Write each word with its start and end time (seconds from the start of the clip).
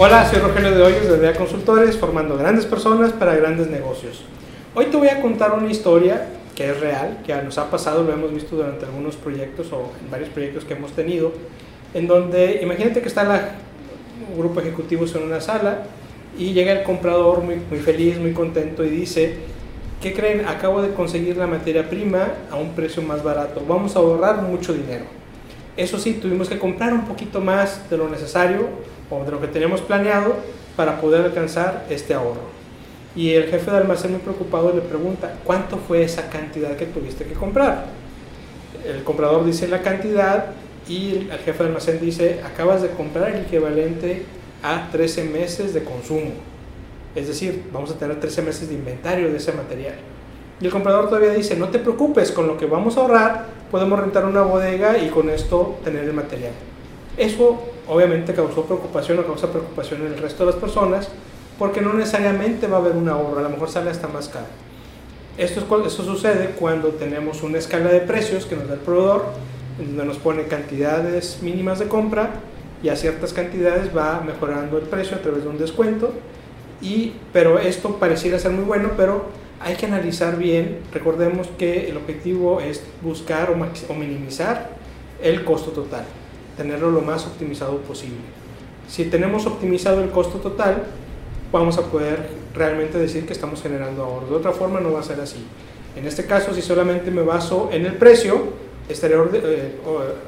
Hola, 0.00 0.30
soy 0.30 0.38
Rogelio 0.38 0.70
de 0.70 0.80
Hoyos 0.80 1.08
de 1.08 1.16
Vea 1.16 1.32
Consultores, 1.32 1.96
formando 1.96 2.36
grandes 2.36 2.66
personas 2.66 3.12
para 3.12 3.34
grandes 3.34 3.66
negocios. 3.66 4.22
Hoy 4.72 4.84
te 4.84 4.96
voy 4.96 5.08
a 5.08 5.20
contar 5.20 5.54
una 5.54 5.68
historia 5.68 6.28
que 6.54 6.70
es 6.70 6.78
real, 6.78 7.18
que 7.26 7.34
nos 7.42 7.58
ha 7.58 7.68
pasado, 7.68 8.04
lo 8.04 8.12
hemos 8.12 8.32
visto 8.32 8.54
durante 8.54 8.84
algunos 8.84 9.16
proyectos 9.16 9.72
o 9.72 9.90
en 10.00 10.08
varios 10.08 10.28
proyectos 10.28 10.64
que 10.64 10.74
hemos 10.74 10.92
tenido, 10.92 11.32
en 11.94 12.06
donde 12.06 12.60
imagínate 12.62 13.02
que 13.02 13.08
está 13.08 13.24
la, 13.24 13.56
un 14.30 14.38
grupo 14.38 14.60
ejecutivo 14.60 15.04
en 15.04 15.24
una 15.24 15.40
sala 15.40 15.82
y 16.38 16.52
llega 16.52 16.70
el 16.70 16.84
comprador 16.84 17.42
muy, 17.42 17.56
muy 17.68 17.80
feliz, 17.80 18.20
muy 18.20 18.32
contento 18.32 18.84
y 18.84 18.90
dice, 18.90 19.34
¿qué 20.00 20.12
creen? 20.12 20.46
Acabo 20.46 20.80
de 20.80 20.94
conseguir 20.94 21.36
la 21.38 21.48
materia 21.48 21.90
prima 21.90 22.34
a 22.52 22.54
un 22.54 22.70
precio 22.76 23.02
más 23.02 23.24
barato, 23.24 23.64
vamos 23.66 23.96
a 23.96 23.98
ahorrar 23.98 24.42
mucho 24.42 24.72
dinero. 24.72 25.06
Eso 25.76 25.98
sí, 25.98 26.14
tuvimos 26.14 26.48
que 26.48 26.56
comprar 26.56 26.92
un 26.92 27.04
poquito 27.04 27.40
más 27.40 27.90
de 27.90 27.96
lo 27.96 28.08
necesario 28.08 28.68
o 29.10 29.24
de 29.24 29.30
lo 29.30 29.40
que 29.40 29.48
teníamos 29.48 29.80
planeado 29.80 30.36
para 30.76 31.00
poder 31.00 31.24
alcanzar 31.24 31.86
este 31.90 32.14
ahorro. 32.14 32.58
Y 33.16 33.32
el 33.32 33.50
jefe 33.50 33.70
de 33.70 33.78
almacén 33.78 34.12
muy 34.12 34.20
preocupado 34.20 34.72
le 34.72 34.80
pregunta, 34.80 35.34
¿cuánto 35.44 35.78
fue 35.78 36.02
esa 36.02 36.28
cantidad 36.28 36.76
que 36.76 36.86
tuviste 36.86 37.24
que 37.24 37.34
comprar? 37.34 37.86
El 38.86 39.02
comprador 39.02 39.44
dice 39.44 39.66
la 39.66 39.82
cantidad 39.82 40.46
y 40.88 41.28
el 41.30 41.38
jefe 41.44 41.64
de 41.64 41.68
almacén 41.68 42.00
dice, 42.00 42.40
acabas 42.44 42.82
de 42.82 42.90
comprar 42.90 43.30
el 43.30 43.42
equivalente 43.42 44.24
a 44.62 44.88
13 44.90 45.24
meses 45.24 45.74
de 45.74 45.82
consumo. 45.82 46.32
Es 47.14 47.26
decir, 47.26 47.64
vamos 47.72 47.90
a 47.90 47.98
tener 47.98 48.20
13 48.20 48.42
meses 48.42 48.68
de 48.68 48.74
inventario 48.74 49.30
de 49.30 49.36
ese 49.36 49.52
material. 49.52 49.94
Y 50.60 50.66
el 50.66 50.72
comprador 50.72 51.08
todavía 51.08 51.30
dice, 51.30 51.56
no 51.56 51.68
te 51.68 51.78
preocupes, 51.78 52.30
con 52.32 52.46
lo 52.46 52.56
que 52.56 52.66
vamos 52.66 52.96
a 52.96 53.00
ahorrar 53.00 53.46
podemos 53.70 53.98
rentar 53.98 54.24
una 54.24 54.42
bodega 54.42 54.98
y 54.98 55.08
con 55.08 55.28
esto 55.30 55.78
tener 55.84 56.04
el 56.04 56.12
material. 56.12 56.52
Eso 57.16 57.60
obviamente 57.88 58.34
causó 58.34 58.64
preocupación 58.64 59.18
o 59.18 59.26
causa 59.26 59.50
preocupación 59.50 60.02
en 60.02 60.12
el 60.12 60.18
resto 60.18 60.44
de 60.44 60.52
las 60.52 60.60
personas 60.60 61.08
porque 61.58 61.80
no 61.80 61.92
necesariamente 61.94 62.66
va 62.68 62.76
a 62.76 62.80
haber 62.80 62.96
un 62.96 63.08
ahorro, 63.08 63.40
a 63.40 63.42
lo 63.42 63.50
mejor 63.50 63.68
sale 63.68 63.90
hasta 63.90 64.06
más 64.06 64.28
caro. 64.28 64.46
Esto, 65.36 65.60
es, 65.60 65.86
esto 65.86 66.04
sucede 66.04 66.50
cuando 66.58 66.90
tenemos 66.90 67.42
una 67.42 67.58
escala 67.58 67.90
de 67.90 68.00
precios 68.00 68.46
que 68.46 68.56
nos 68.56 68.68
da 68.68 68.74
el 68.74 68.80
proveedor, 68.80 69.26
donde 69.78 70.04
nos 70.04 70.18
pone 70.18 70.44
cantidades 70.44 71.38
mínimas 71.42 71.78
de 71.78 71.88
compra 71.88 72.30
y 72.82 72.90
a 72.90 72.96
ciertas 72.96 73.32
cantidades 73.32 73.96
va 73.96 74.20
mejorando 74.24 74.78
el 74.78 74.84
precio 74.84 75.16
a 75.16 75.20
través 75.20 75.42
de 75.42 75.48
un 75.48 75.58
descuento. 75.58 76.12
Y, 76.80 77.14
pero 77.32 77.58
esto 77.58 77.96
pareciera 77.96 78.38
ser 78.38 78.52
muy 78.52 78.64
bueno, 78.64 78.90
pero 78.96 79.26
hay 79.60 79.74
que 79.74 79.86
analizar 79.86 80.36
bien. 80.36 80.80
Recordemos 80.92 81.48
que 81.58 81.88
el 81.88 81.96
objetivo 81.96 82.60
es 82.60 82.82
buscar 83.02 83.50
o 83.50 83.94
minimizar 83.94 84.70
el 85.20 85.44
costo 85.44 85.72
total 85.72 86.04
tenerlo 86.58 86.90
lo 86.90 87.00
más 87.00 87.24
optimizado 87.26 87.78
posible. 87.78 88.18
Si 88.88 89.04
tenemos 89.04 89.46
optimizado 89.46 90.02
el 90.02 90.10
costo 90.10 90.38
total, 90.38 90.82
vamos 91.52 91.78
a 91.78 91.82
poder 91.82 92.28
realmente 92.54 92.98
decir 92.98 93.24
que 93.24 93.32
estamos 93.32 93.62
generando 93.62 94.02
ahorro. 94.02 94.26
De 94.26 94.34
otra 94.34 94.52
forma 94.52 94.80
no 94.80 94.92
va 94.92 95.00
a 95.00 95.02
ser 95.02 95.20
así. 95.20 95.46
En 95.96 96.06
este 96.06 96.26
caso, 96.26 96.52
si 96.52 96.60
solamente 96.60 97.10
me 97.10 97.22
baso 97.22 97.70
en 97.72 97.86
el 97.86 97.94
precio, 97.94 98.52
estaré 98.88 99.14
eh, 99.14 99.76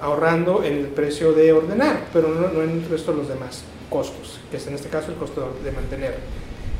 ahorrando 0.00 0.62
en 0.62 0.74
el 0.74 0.86
precio 0.86 1.32
de 1.32 1.52
ordenar, 1.52 2.04
pero 2.12 2.28
no, 2.28 2.62
en 2.62 2.70
el 2.70 2.88
resto 2.88 3.12
de 3.12 3.18
los 3.18 3.28
demás 3.28 3.64
costos, 3.90 4.40
que 4.50 4.56
es 4.56 4.66
en 4.66 4.74
este 4.74 4.88
caso 4.88 5.10
el 5.10 5.16
costo 5.16 5.54
de 5.64 5.72
mantener. 5.72 6.14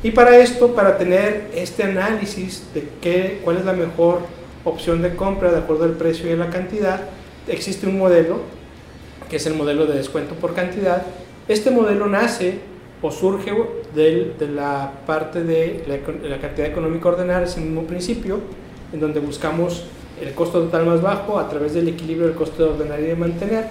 Y 0.03 0.13
para 0.13 0.39
esto, 0.39 0.75
para 0.75 0.97
tener 0.97 1.51
este 1.55 1.83
análisis 1.83 2.65
de 2.73 2.89
qué, 3.03 3.41
cuál 3.45 3.59
es 3.59 3.65
la 3.65 3.73
mejor 3.73 4.21
opción 4.65 5.03
de 5.03 5.15
compra 5.17 5.51
de 5.51 5.59
acuerdo 5.59 5.85
al 5.85 5.93
precio 5.93 6.29
y 6.29 6.33
a 6.33 6.37
la 6.37 6.51
cantidad, 6.51 7.01
existe 7.49 7.87
un 7.87 7.99
modelo 7.99 8.60
que 9.31 9.37
es 9.37 9.47
el 9.47 9.55
modelo 9.55 9.87
de 9.87 9.97
descuento 9.97 10.35
por 10.35 10.55
cantidad. 10.55 11.03
Este 11.49 11.71
modelo 11.71 12.07
nace 12.07 12.59
o 13.01 13.11
surge 13.11 13.53
de, 13.95 14.35
de 14.39 14.49
la 14.49 14.93
parte 15.07 15.43
de 15.43 15.85
la, 15.87 16.39
cantidad 16.39 16.67
económica 16.67 17.09
ordenada, 17.09 17.45
es 17.45 17.57
el 17.57 17.65
mismo 17.65 17.85
principio, 17.85 18.41
en 18.93 19.01
donde 19.01 19.21
buscamos 19.21 19.85
el 20.21 20.35
costo 20.35 20.61
total 20.61 20.85
más 20.85 21.01
bajo 21.01 21.39
a 21.39 21.49
través 21.49 21.73
del 21.73 21.89
equilibrio 21.89 22.27
del 22.27 22.37
costo 22.37 22.65
de 22.65 22.71
ordenar 22.71 23.01
y 23.01 23.05
de 23.05 23.17
mantener, 23.17 23.69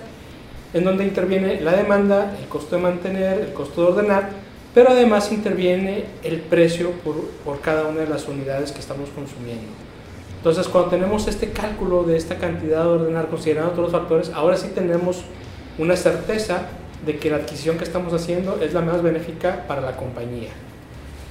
en 0.73 0.83
donde 0.83 1.03
interviene 1.03 1.61
la 1.61 1.73
demanda, 1.73 2.35
el 2.39 2.47
costo 2.47 2.77
de 2.77 2.81
mantener, 2.81 3.39
el 3.41 3.53
costo 3.53 3.81
de 3.81 3.87
ordenar, 3.91 4.29
pero 4.73 4.89
además 4.91 5.31
interviene 5.31 6.05
el 6.23 6.39
precio 6.39 6.91
por, 7.03 7.15
por 7.45 7.59
cada 7.59 7.87
una 7.87 8.01
de 8.01 8.07
las 8.07 8.27
unidades 8.27 8.71
que 8.71 8.79
estamos 8.79 9.09
consumiendo. 9.09 9.67
Entonces, 10.37 10.67
cuando 10.69 10.91
tenemos 10.91 11.27
este 11.27 11.49
cálculo 11.51 12.03
de 12.03 12.15
esta 12.15 12.35
cantidad 12.35 12.83
de 12.83 12.89
ordenar, 12.89 13.27
considerando 13.27 13.71
todos 13.71 13.91
los 13.91 14.01
factores, 14.01 14.29
ahora 14.33 14.55
sí 14.55 14.69
tenemos 14.73 15.23
una 15.77 15.95
certeza 15.95 16.63
de 17.05 17.17
que 17.17 17.29
la 17.29 17.37
adquisición 17.37 17.77
que 17.77 17.83
estamos 17.83 18.13
haciendo 18.13 18.59
es 18.61 18.73
la 18.73 18.81
más 18.81 19.01
benéfica 19.01 19.65
para 19.67 19.81
la 19.81 19.95
compañía. 19.95 20.49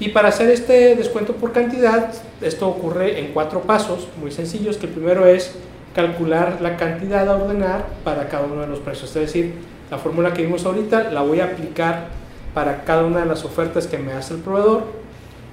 Y 0.01 0.11
para 0.11 0.29
hacer 0.29 0.51
este 0.51 0.95
descuento 0.95 1.35
por 1.35 1.53
cantidad, 1.53 2.13
esto 2.41 2.69
ocurre 2.69 3.19
en 3.19 3.33
cuatro 3.33 3.63
pasos 3.63 4.09
muy 4.21 4.31
sencillos, 4.31 4.77
que 4.77 4.87
el 4.87 4.93
primero 4.93 5.27
es 5.27 5.53
calcular 5.95 6.59
la 6.61 6.77
cantidad 6.77 7.29
a 7.29 7.37
ordenar 7.37 7.87
para 8.05 8.29
cada 8.29 8.47
uno 8.47 8.61
de 8.61 8.69
los 8.69 8.79
precios. 8.79 9.15
Es 9.17 9.23
decir, 9.23 9.55
la 9.91 9.99
fórmula 9.99 10.33
que 10.33 10.43
vimos 10.43 10.65
ahorita 10.65 11.11
la 11.11 11.23
voy 11.23 11.41
a 11.41 11.47
aplicar 11.47 12.07
para 12.55 12.85
cada 12.85 13.05
una 13.05 13.21
de 13.21 13.27
las 13.27 13.45
ofertas 13.45 13.87
que 13.87 13.99
me 13.99 14.13
hace 14.13 14.35
el 14.35 14.41
proveedor. 14.41 14.85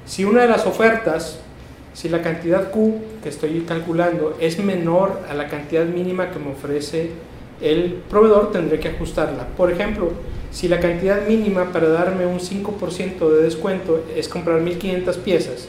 Si 0.05 0.23
una 0.23 0.41
de 0.41 0.47
las 0.47 0.67
ofertas, 0.67 1.39
si 1.93 2.09
la 2.09 2.21
cantidad 2.21 2.69
Q 2.69 3.01
que 3.23 3.29
estoy 3.29 3.61
calculando 3.61 4.37
es 4.39 4.59
menor 4.59 5.21
a 5.29 5.33
la 5.33 5.47
cantidad 5.47 5.85
mínima 5.85 6.29
que 6.29 6.37
me 6.37 6.51
ofrece 6.51 7.11
el 7.61 8.01
proveedor 8.09 8.51
tendré 8.51 8.79
que 8.79 8.89
ajustarla. 8.89 9.47
Por 9.55 9.71
ejemplo, 9.71 10.11
si 10.51 10.67
la 10.67 10.79
cantidad 10.79 11.27
mínima 11.27 11.71
para 11.71 11.89
darme 11.89 12.25
un 12.25 12.39
5% 12.39 13.29
de 13.29 13.43
descuento 13.43 14.03
es 14.15 14.29
comprar 14.29 14.61
1500 14.61 15.17
piezas 15.17 15.67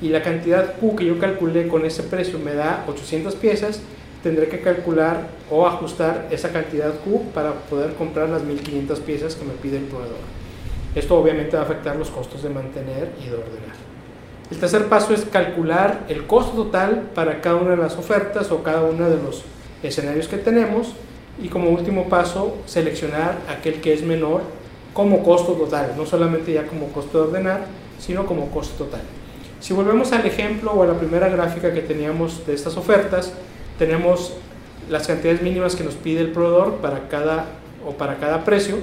y 0.00 0.08
la 0.08 0.22
cantidad 0.22 0.74
Q 0.78 0.96
que 0.96 1.06
yo 1.06 1.18
calculé 1.18 1.68
con 1.68 1.84
ese 1.86 2.02
precio 2.02 2.38
me 2.38 2.54
da 2.54 2.84
800 2.86 3.34
piezas, 3.34 3.80
tendré 4.22 4.48
que 4.48 4.60
calcular 4.60 5.28
o 5.50 5.66
ajustar 5.66 6.28
esa 6.30 6.50
cantidad 6.50 6.92
Q 7.00 7.30
para 7.32 7.54
poder 7.54 7.94
comprar 7.94 8.28
las 8.28 8.42
1500 8.42 9.00
piezas 9.00 9.34
que 9.36 9.44
me 9.44 9.54
pide 9.54 9.78
el 9.78 9.84
proveedor. 9.84 10.18
Esto 10.94 11.16
obviamente 11.16 11.56
va 11.56 11.62
a 11.62 11.64
afectar 11.66 11.96
los 11.96 12.10
costos 12.10 12.42
de 12.42 12.50
mantener 12.50 13.12
y 13.22 13.28
de 13.28 13.36
ordenar. 13.36 13.76
El 14.50 14.58
tercer 14.58 14.86
paso 14.86 15.12
es 15.12 15.24
calcular 15.24 16.04
el 16.08 16.26
costo 16.26 16.64
total 16.64 17.10
para 17.14 17.40
cada 17.40 17.56
una 17.56 17.70
de 17.72 17.76
las 17.78 17.96
ofertas 17.96 18.50
o 18.50 18.62
cada 18.62 18.82
uno 18.82 19.08
de 19.08 19.16
los 19.22 19.42
escenarios 19.82 20.28
que 20.28 20.38
tenemos 20.38 20.94
y 21.42 21.48
como 21.48 21.70
último 21.70 22.08
paso, 22.08 22.56
seleccionar 22.66 23.38
aquel 23.48 23.80
que 23.80 23.92
es 23.92 24.02
menor 24.02 24.42
como 24.94 25.22
costo 25.22 25.52
total, 25.52 25.92
no 25.96 26.06
solamente 26.06 26.52
ya 26.52 26.66
como 26.66 26.88
costo 26.88 27.18
de 27.18 27.28
ordenar, 27.28 27.66
sino 27.98 28.26
como 28.26 28.50
costo 28.50 28.84
total. 28.84 29.02
Si 29.60 29.74
volvemos 29.74 30.12
al 30.12 30.24
ejemplo 30.24 30.72
o 30.72 30.82
a 30.82 30.86
la 30.86 30.98
primera 30.98 31.28
gráfica 31.28 31.72
que 31.74 31.82
teníamos 31.82 32.46
de 32.46 32.54
estas 32.54 32.76
ofertas, 32.76 33.32
tenemos 33.78 34.32
las 34.88 35.06
cantidades 35.06 35.42
mínimas 35.42 35.76
que 35.76 35.84
nos 35.84 35.94
pide 35.94 36.20
el 36.20 36.32
proveedor 36.32 36.76
para 36.76 37.08
cada 37.08 37.46
o 37.86 37.92
para 37.92 38.16
cada 38.16 38.44
precio, 38.44 38.76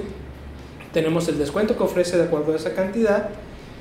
tenemos 0.92 1.28
el 1.28 1.38
descuento 1.38 1.76
que 1.76 1.82
ofrece 1.82 2.16
de 2.16 2.24
acuerdo 2.24 2.52
a 2.52 2.56
esa 2.56 2.74
cantidad 2.74 3.30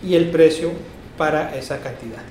y 0.04 0.16
el 0.16 0.32
precio 0.32 0.72
para 1.18 1.56
esa 1.56 1.80
cantidad. 1.80 2.24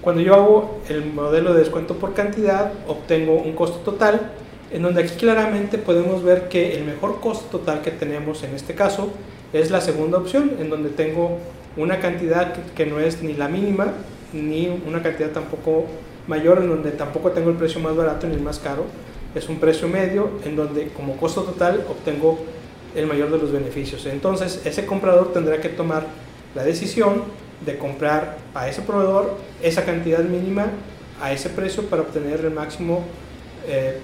Cuando 0.00 0.22
yo 0.22 0.34
hago 0.34 0.80
el 0.88 1.04
modelo 1.04 1.52
de 1.52 1.60
descuento 1.60 1.94
por 1.96 2.14
cantidad, 2.14 2.72
obtengo 2.88 3.34
un 3.34 3.52
costo 3.54 3.78
total 3.78 4.32
en 4.74 4.82
donde 4.82 5.02
aquí 5.02 5.14
claramente 5.14 5.78
podemos 5.78 6.24
ver 6.24 6.48
que 6.48 6.76
el 6.76 6.84
mejor 6.84 7.20
costo 7.20 7.58
total 7.58 7.80
que 7.80 7.92
tenemos 7.92 8.42
en 8.42 8.56
este 8.56 8.74
caso 8.74 9.08
es 9.52 9.70
la 9.70 9.80
segunda 9.80 10.18
opción, 10.18 10.50
en 10.58 10.68
donde 10.68 10.88
tengo 10.90 11.38
una 11.76 12.00
cantidad 12.00 12.52
que, 12.74 12.84
no 12.84 12.98
es 12.98 13.22
ni 13.22 13.34
la 13.34 13.46
mínima, 13.46 13.92
ni 14.32 14.68
una 14.84 15.00
cantidad 15.00 15.30
tampoco 15.30 15.86
mayor, 16.26 16.58
en 16.58 16.68
donde 16.68 16.90
tampoco 16.90 17.30
tengo 17.30 17.50
el 17.50 17.56
precio 17.56 17.78
más 17.78 17.94
barato 17.94 18.26
ni 18.26 18.34
el 18.34 18.40
más 18.40 18.58
caro, 18.58 18.84
es 19.36 19.48
un 19.48 19.60
precio 19.60 19.86
medio, 19.86 20.30
en 20.44 20.56
donde 20.56 20.88
como 20.88 21.16
costo 21.18 21.42
total 21.42 21.84
obtengo 21.88 22.40
el 22.96 23.06
mayor 23.06 23.30
de 23.30 23.38
los 23.38 23.52
beneficios. 23.52 24.06
Entonces, 24.06 24.60
ese 24.64 24.86
comprador 24.86 25.32
tendrá 25.32 25.60
que 25.60 25.68
tomar 25.68 26.04
la 26.56 26.64
decisión 26.64 27.22
de 27.64 27.78
comprar 27.78 28.38
a 28.54 28.68
ese 28.68 28.82
proveedor 28.82 29.36
esa 29.62 29.84
cantidad 29.84 30.24
mínima 30.24 30.66
a 31.22 31.32
ese 31.32 31.48
precio 31.48 31.84
para 31.84 32.02
obtener 32.02 32.40
el 32.40 32.50
máximo 32.50 33.04
eh, 33.66 33.98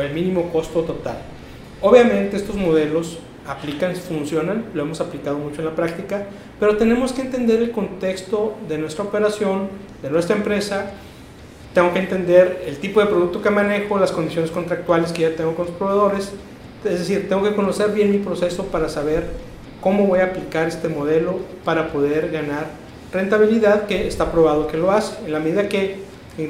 el 0.00 0.14
mínimo 0.14 0.50
costo 0.52 0.82
total. 0.82 1.18
Obviamente 1.80 2.36
estos 2.36 2.56
modelos 2.56 3.18
aplican, 3.46 3.94
funcionan, 3.94 4.66
lo 4.74 4.82
hemos 4.82 5.00
aplicado 5.00 5.38
mucho 5.38 5.60
en 5.60 5.66
la 5.66 5.74
práctica, 5.74 6.26
pero 6.58 6.76
tenemos 6.76 7.12
que 7.12 7.22
entender 7.22 7.60
el 7.60 7.70
contexto 7.70 8.54
de 8.68 8.78
nuestra 8.78 9.04
operación, 9.04 9.68
de 10.02 10.10
nuestra 10.10 10.36
empresa. 10.36 10.92
Tengo 11.74 11.92
que 11.92 11.98
entender 11.98 12.62
el 12.66 12.78
tipo 12.78 13.00
de 13.00 13.06
producto 13.06 13.42
que 13.42 13.50
manejo, 13.50 13.98
las 13.98 14.12
condiciones 14.12 14.50
contractuales 14.50 15.12
que 15.12 15.22
ya 15.22 15.36
tengo 15.36 15.54
con 15.54 15.66
los 15.66 15.74
proveedores. 15.74 16.32
Es 16.84 16.98
decir, 17.00 17.28
tengo 17.28 17.42
que 17.42 17.54
conocer 17.54 17.90
bien 17.90 18.10
mi 18.10 18.18
proceso 18.18 18.64
para 18.66 18.88
saber 18.88 19.28
cómo 19.80 20.06
voy 20.06 20.20
a 20.20 20.26
aplicar 20.26 20.68
este 20.68 20.88
modelo 20.88 21.40
para 21.64 21.92
poder 21.92 22.30
ganar 22.30 22.66
rentabilidad 23.12 23.86
que 23.86 24.06
está 24.06 24.32
probado 24.32 24.66
que 24.66 24.76
lo 24.76 24.90
hace. 24.90 25.24
En 25.26 25.32
la 25.32 25.40
medida 25.40 25.68
que 25.68 25.98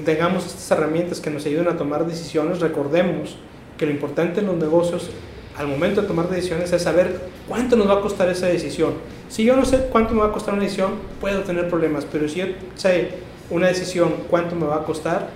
tengamos 0.04 0.46
estas 0.46 0.70
herramientas 0.70 1.20
que 1.20 1.30
nos 1.30 1.44
ayuden 1.46 1.68
a 1.68 1.76
tomar 1.76 2.06
decisiones, 2.06 2.60
recordemos 2.60 3.36
que 3.76 3.86
lo 3.86 3.92
importante 3.92 4.40
en 4.40 4.46
los 4.46 4.56
negocios 4.56 5.10
al 5.56 5.68
momento 5.68 6.02
de 6.02 6.08
tomar 6.08 6.28
decisiones 6.28 6.72
es 6.72 6.82
saber 6.82 7.20
cuánto 7.48 7.76
nos 7.76 7.88
va 7.88 7.94
a 7.94 8.00
costar 8.00 8.28
esa 8.28 8.46
decisión. 8.46 8.94
Si 9.28 9.44
yo 9.44 9.56
no 9.56 9.64
sé 9.64 9.86
cuánto 9.90 10.14
me 10.14 10.20
va 10.20 10.28
a 10.28 10.32
costar 10.32 10.54
una 10.54 10.64
decisión, 10.64 10.94
puedo 11.20 11.42
tener 11.42 11.68
problemas, 11.68 12.06
pero 12.10 12.28
si 12.28 12.40
yo 12.40 12.46
sé 12.74 13.10
una 13.50 13.68
decisión 13.68 14.14
cuánto 14.30 14.56
me 14.56 14.66
va 14.66 14.76
a 14.76 14.84
costar, 14.84 15.28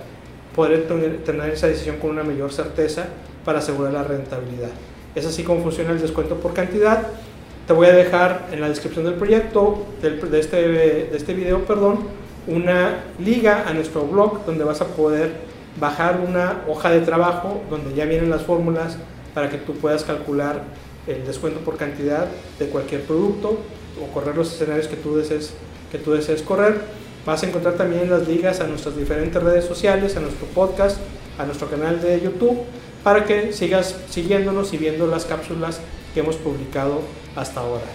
podré 0.55 0.79
tener 0.79 1.49
esa 1.51 1.67
decisión 1.67 1.97
con 1.97 2.09
una 2.11 2.23
mayor 2.23 2.51
certeza 2.51 3.05
para 3.45 3.59
asegurar 3.59 3.93
la 3.93 4.03
rentabilidad. 4.03 4.71
Es 5.15 5.25
así 5.25 5.43
como 5.43 5.61
funciona 5.61 5.91
el 5.91 6.01
descuento 6.01 6.35
por 6.35 6.53
cantidad. 6.53 7.07
Te 7.65 7.73
voy 7.73 7.87
a 7.87 7.93
dejar 7.93 8.47
en 8.51 8.61
la 8.61 8.67
descripción 8.67 9.05
del 9.05 9.13
proyecto, 9.13 9.85
de, 10.01 10.39
este, 10.39 10.67
de 10.67 11.15
este 11.15 11.33
video, 11.33 11.65
perdón, 11.65 11.99
una 12.49 13.03
liga 13.19 13.65
a 13.67 13.73
nuestro 13.73 14.03
blog 14.05 14.45
donde 14.45 14.63
vas 14.63 14.81
a 14.81 14.87
poder 14.87 15.35
bajar 15.79 16.19
una 16.27 16.63
hoja 16.67 16.89
de 16.89 17.01
trabajo 17.01 17.61
donde 17.69 17.93
ya 17.93 18.05
vienen 18.05 18.29
las 18.29 18.41
fórmulas 18.41 18.97
para 19.33 19.49
que 19.49 19.57
tú 19.57 19.73
puedas 19.73 20.03
calcular 20.03 20.63
el 21.07 21.25
descuento 21.25 21.59
por 21.61 21.77
cantidad 21.77 22.27
de 22.57 22.67
cualquier 22.67 23.01
producto 23.03 23.59
o 24.01 24.13
correr 24.13 24.35
los 24.35 24.53
escenarios 24.53 24.87
que 24.87 24.95
tú 24.95 25.15
desees, 25.15 25.53
que 25.91 25.99
tú 25.99 26.11
desees 26.11 26.41
correr. 26.41 26.81
Vas 27.25 27.43
a 27.43 27.47
encontrar 27.47 27.75
también 27.75 28.09
las 28.09 28.27
ligas 28.27 28.59
a 28.61 28.67
nuestras 28.67 28.97
diferentes 28.97 29.41
redes 29.41 29.65
sociales, 29.65 30.17
a 30.17 30.19
nuestro 30.19 30.47
podcast, 30.47 30.97
a 31.37 31.45
nuestro 31.45 31.69
canal 31.69 32.01
de 32.01 32.19
YouTube, 32.19 32.59
para 33.03 33.25
que 33.25 33.53
sigas 33.53 33.95
siguiéndonos 34.09 34.73
y 34.73 34.77
viendo 34.77 35.07
las 35.07 35.25
cápsulas 35.25 35.79
que 36.13 36.21
hemos 36.21 36.37
publicado 36.37 37.01
hasta 37.35 37.59
ahora. 37.59 37.85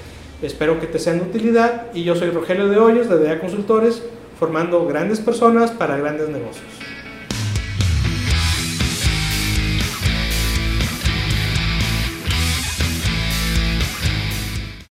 Espero 0.42 0.78
que 0.78 0.86
te 0.86 0.98
sean 0.98 1.18
de 1.18 1.24
utilidad 1.24 1.86
y 1.94 2.04
yo 2.04 2.14
soy 2.14 2.30
Rogelio 2.30 2.68
de 2.68 2.78
Hoyos 2.78 3.08
de 3.08 3.18
DEA 3.18 3.40
Consultores, 3.40 4.02
formando 4.44 4.86
grandes 4.86 5.20
personas 5.20 5.70
para 5.70 5.96
grandes 5.96 6.28
negocios. 6.28 6.83